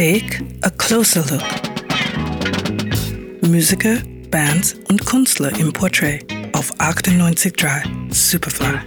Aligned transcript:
Take 0.00 0.42
a 0.62 0.70
closer 0.70 1.22
look. 1.30 1.42
Musiker, 3.42 3.98
Bands 4.30 4.74
und 4.88 5.04
Künstler 5.04 5.54
im 5.58 5.74
Portrait 5.74 6.24
auf 6.54 6.72
98.3 6.80 8.10
Superfly. 8.10 8.78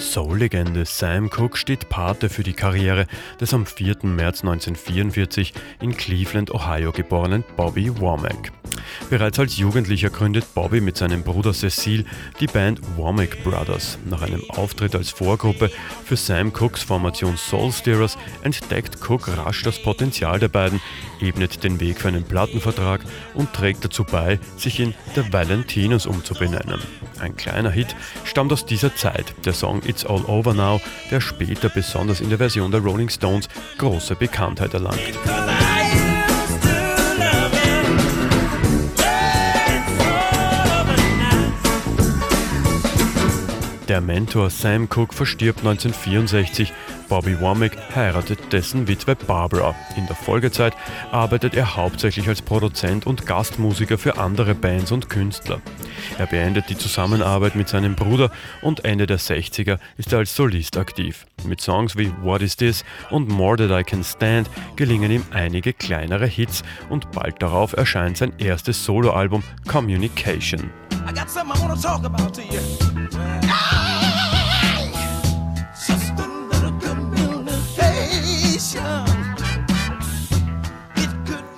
Soul-Legende 0.00 0.86
Sam 0.86 1.28
Cooke 1.28 1.58
steht 1.58 1.90
Pate 1.90 2.30
für 2.30 2.42
die 2.42 2.54
Karriere 2.54 3.06
des 3.38 3.52
am 3.52 3.66
4. 3.66 3.96
März 4.04 4.44
1944 4.44 5.52
in 5.82 5.94
Cleveland, 5.94 6.54
Ohio 6.54 6.92
geborenen 6.92 7.44
Bobby 7.58 7.94
Womack. 8.00 8.50
Bereits 9.08 9.38
als 9.38 9.56
Jugendlicher 9.56 10.10
gründet 10.10 10.52
Bobby 10.54 10.80
mit 10.80 10.96
seinem 10.96 11.22
Bruder 11.22 11.52
Cecil 11.52 12.04
die 12.40 12.48
Band 12.48 12.80
Womack 12.96 13.44
Brothers. 13.44 13.98
Nach 14.04 14.22
einem 14.22 14.42
Auftritt 14.50 14.96
als 14.96 15.10
Vorgruppe 15.10 15.70
für 16.04 16.16
Sam 16.16 16.52
Cooks 16.52 16.82
Formation 16.82 17.36
Soul 17.36 17.70
Steerers 17.70 18.18
entdeckt 18.42 18.98
Cook 19.08 19.28
rasch 19.28 19.62
das 19.62 19.80
Potenzial 19.80 20.40
der 20.40 20.48
beiden, 20.48 20.80
ebnet 21.20 21.62
den 21.62 21.78
Weg 21.78 22.00
für 22.00 22.08
einen 22.08 22.24
Plattenvertrag 22.24 23.02
und 23.34 23.52
trägt 23.52 23.84
dazu 23.84 24.02
bei, 24.02 24.40
sich 24.56 24.80
in 24.80 24.92
The 25.14 25.32
Valentinos 25.32 26.06
umzubenennen. 26.06 26.80
Ein 27.20 27.36
kleiner 27.36 27.70
Hit 27.70 27.94
stammt 28.24 28.52
aus 28.52 28.66
dieser 28.66 28.94
Zeit, 28.96 29.34
der 29.44 29.52
Song 29.52 29.82
It's 29.86 30.04
All 30.04 30.24
Over 30.24 30.52
Now, 30.52 30.80
der 31.12 31.20
später 31.20 31.68
besonders 31.68 32.20
in 32.20 32.28
der 32.28 32.38
Version 32.38 32.72
der 32.72 32.80
Rolling 32.80 33.08
Stones 33.08 33.48
große 33.78 34.16
Bekanntheit 34.16 34.74
erlangt. 34.74 35.00
Der 43.88 44.00
Mentor 44.00 44.50
Sam 44.50 44.88
Cooke 44.88 45.14
verstirbt 45.14 45.60
1964. 45.60 46.72
Bobby 47.08 47.40
Womack 47.40 47.76
heiratet 47.94 48.52
dessen 48.52 48.88
Witwe 48.88 49.14
Barbara. 49.14 49.76
In 49.96 50.08
der 50.08 50.16
Folgezeit 50.16 50.74
arbeitet 51.12 51.54
er 51.54 51.76
hauptsächlich 51.76 52.26
als 52.26 52.42
Produzent 52.42 53.06
und 53.06 53.26
Gastmusiker 53.26 53.96
für 53.96 54.18
andere 54.18 54.56
Bands 54.56 54.90
und 54.90 55.08
Künstler. 55.08 55.60
Er 56.18 56.26
beendet 56.26 56.68
die 56.68 56.76
Zusammenarbeit 56.76 57.54
mit 57.54 57.68
seinem 57.68 57.94
Bruder 57.94 58.32
und 58.60 58.84
Ende 58.84 59.06
der 59.06 59.20
60er 59.20 59.78
ist 59.98 60.12
er 60.12 60.18
als 60.18 60.34
Solist 60.34 60.76
aktiv. 60.78 61.24
Mit 61.44 61.60
Songs 61.60 61.96
wie 61.96 62.12
What 62.22 62.42
Is 62.42 62.56
This 62.56 62.84
und 63.10 63.28
More 63.28 63.56
That 63.56 63.70
I 63.70 63.84
Can 63.84 64.02
Stand 64.02 64.50
gelingen 64.74 65.12
ihm 65.12 65.24
einige 65.30 65.72
kleinere 65.72 66.26
Hits 66.26 66.64
und 66.90 67.12
bald 67.12 67.40
darauf 67.40 67.72
erscheint 67.72 68.16
sein 68.16 68.32
erstes 68.38 68.84
Soloalbum 68.84 69.44
Communication. 69.68 70.72
I 71.08 71.12
got 71.12 71.30
something 71.30 71.54
I 71.54 71.60
wanna 71.60 71.80
talk 71.80 72.04
about 72.04 72.34
to 72.34 72.42
you. 72.42 73.65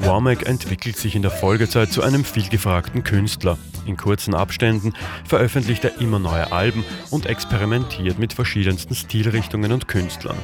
Womack 0.08 0.48
entwickelt 0.48 0.96
sich 0.96 1.14
in 1.16 1.20
der 1.20 1.30
Folgezeit 1.30 1.92
zu 1.92 2.02
einem 2.02 2.24
vielgefragten 2.24 3.04
Künstler. 3.04 3.58
In 3.84 3.98
kurzen 3.98 4.34
Abständen 4.34 4.94
veröffentlicht 5.26 5.84
er 5.84 6.00
immer 6.00 6.18
neue 6.18 6.50
Alben 6.50 6.82
und 7.10 7.26
experimentiert 7.26 8.18
mit 8.18 8.32
verschiedensten 8.32 8.94
Stilrichtungen 8.94 9.70
und 9.70 9.86
Künstlern. 9.86 10.38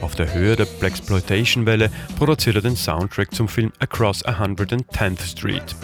Auf 0.00 0.16
der 0.16 0.34
Höhe 0.34 0.56
der 0.56 0.64
Blaxploitation-Welle 0.64 1.92
produziert 2.18 2.56
er 2.56 2.62
den 2.62 2.74
Soundtrack 2.74 3.32
zum 3.32 3.46
Film 3.46 3.72
Across 3.78 4.24
110th 4.24 5.22
Street. 5.24 5.76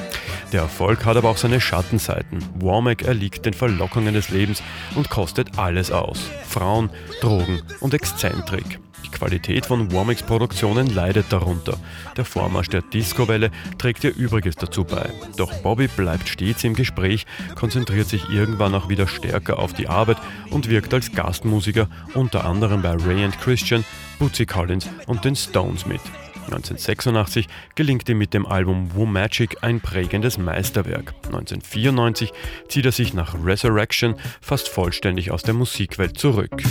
Der 0.53 0.63
Erfolg 0.63 1.05
hat 1.05 1.17
aber 1.17 1.29
auch 1.29 1.37
seine 1.37 1.61
Schattenseiten. 1.61 2.45
Womack 2.57 3.03
erliegt 3.03 3.47
den 3.47 3.55
Verlockungen 3.55 4.15
des 4.15 4.31
Lebens 4.31 4.61
und 4.97 5.09
kostet 5.09 5.57
alles 5.57 5.93
aus. 5.93 6.29
Frauen, 6.49 6.91
Drogen 7.21 7.63
und 7.79 7.95
Exzentrik. 7.95 8.81
Qualität 9.21 9.67
von 9.67 9.93
Womacks 9.93 10.23
Produktionen 10.23 10.87
leidet 10.87 11.27
darunter. 11.29 11.79
Der 12.17 12.25
Vormarsch 12.25 12.71
der 12.71 12.81
Disco-Welle 12.81 13.51
trägt 13.77 14.03
ihr 14.03 14.17
Übriges 14.17 14.57
dazu 14.57 14.83
bei. 14.83 15.11
Doch 15.37 15.53
Bobby 15.59 15.89
bleibt 15.89 16.27
stets 16.27 16.65
im 16.65 16.73
Gespräch, 16.73 17.27
konzentriert 17.55 18.09
sich 18.09 18.31
irgendwann 18.31 18.75
auch 18.75 18.89
wieder 18.89 19.07
stärker 19.07 19.59
auf 19.59 19.75
die 19.75 19.89
Arbeit 19.89 20.17
und 20.49 20.71
wirkt 20.71 20.95
als 20.95 21.13
Gastmusiker 21.13 21.87
unter 22.15 22.47
anderem 22.47 22.81
bei 22.81 22.97
Ray 22.97 23.23
and 23.23 23.39
Christian, 23.39 23.85
Bootsy 24.19 24.47
Collins 24.47 24.89
und 25.07 25.23
den 25.23 25.37
Stones 25.37 25.85
mit. 25.85 26.01
1986 26.47 27.47
gelingt 27.75 28.09
ihm 28.09 28.17
mit 28.17 28.33
dem 28.33 28.47
Album 28.47 28.95
Woo 28.95 29.05
Magic 29.05 29.59
ein 29.61 29.83
prägendes 29.83 30.39
Meisterwerk. 30.39 31.13
1994 31.27 32.33
zieht 32.69 32.87
er 32.87 32.93
sich 32.93 33.13
nach 33.13 33.35
Resurrection 33.45 34.15
fast 34.41 34.71
vollständig 34.71 35.31
aus 35.31 35.43
der 35.43 35.53
Musikwelt 35.53 36.19
zurück. 36.19 36.63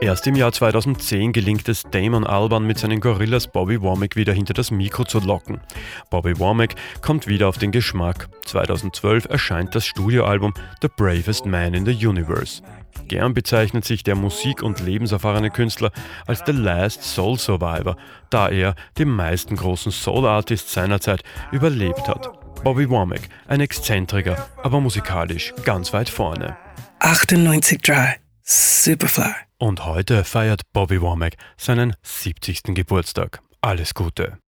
Erst 0.00 0.26
im 0.26 0.34
Jahr 0.34 0.50
2010 0.50 1.32
gelingt 1.32 1.68
es 1.68 1.82
Damon 1.90 2.26
Alban 2.26 2.66
mit 2.66 2.78
seinen 2.78 3.00
Gorillas 3.00 3.46
Bobby 3.46 3.82
Womack 3.82 4.16
wieder 4.16 4.32
hinter 4.32 4.54
das 4.54 4.70
Mikro 4.70 5.04
zu 5.04 5.20
locken. 5.20 5.60
Bobby 6.08 6.38
Womack 6.38 6.74
kommt 7.02 7.26
wieder 7.26 7.48
auf 7.48 7.58
den 7.58 7.70
Geschmack. 7.70 8.28
2012 8.46 9.26
erscheint 9.26 9.74
das 9.74 9.84
Studioalbum 9.84 10.54
The 10.80 10.88
Bravest 10.96 11.44
Man 11.44 11.74
in 11.74 11.84
the 11.84 12.06
Universe. 12.06 12.62
Gern 13.08 13.34
bezeichnet 13.34 13.84
sich 13.84 14.02
der 14.02 14.14
musik- 14.14 14.62
und 14.62 14.80
lebenserfahrene 14.80 15.50
Künstler 15.50 15.92
als 16.26 16.42
The 16.46 16.52
Last 16.52 17.02
Soul 17.02 17.38
Survivor, 17.38 17.96
da 18.30 18.48
er 18.48 18.76
die 18.96 19.04
meisten 19.04 19.54
großen 19.56 19.92
Soul-Artists 19.92 20.72
seiner 20.72 21.00
Zeit 21.00 21.22
überlebt 21.52 22.08
hat. 22.08 22.30
Bobby 22.64 22.88
Womack, 22.88 23.22
ein 23.48 23.60
Exzentriker, 23.60 24.48
aber 24.62 24.80
musikalisch 24.80 25.52
ganz 25.62 25.92
weit 25.92 26.08
vorne. 26.08 26.56
98.3 27.00 28.14
Superfly. 28.42 29.49
Und 29.60 29.84
heute 29.84 30.24
feiert 30.24 30.62
Bobby 30.72 31.02
Womack 31.02 31.34
seinen 31.58 31.94
70. 32.02 32.74
Geburtstag. 32.74 33.42
Alles 33.60 33.92
Gute. 33.92 34.38